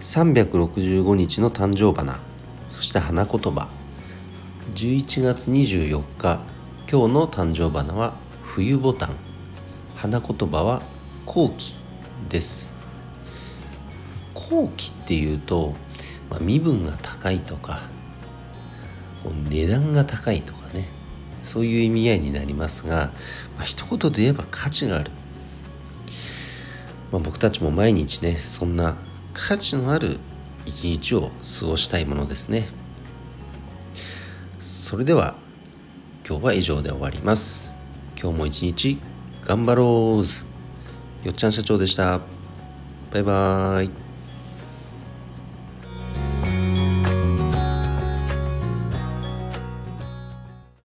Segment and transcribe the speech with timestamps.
[0.00, 2.20] 365日の誕生花。
[2.76, 3.68] そして花言葉。
[4.74, 6.40] 11月24日。
[6.90, 8.14] 今日の誕生花は
[8.44, 9.16] 冬ボタン。
[9.96, 10.82] 花言葉は
[11.26, 11.74] 後期
[12.28, 12.72] です。
[14.34, 15.74] 後期っていうと、
[16.30, 17.80] まあ、身分が高いとか
[19.50, 20.88] 値段が高いとかね。
[21.42, 23.10] そういう意味合いになりますが、
[23.56, 25.10] まあ、一言で言えば価値がある、
[27.10, 28.96] まあ、僕たちも毎日ねそんな
[29.46, 30.18] 価値のある
[30.66, 32.68] 一日を過ごしたいものですね。
[34.60, 35.36] それでは
[36.28, 37.70] 今日は以上で終わります。
[38.20, 38.98] 今日も一日
[39.46, 41.26] 頑張ろう。
[41.26, 42.20] よっちゃん社長でした。
[43.12, 44.07] バイバーイ。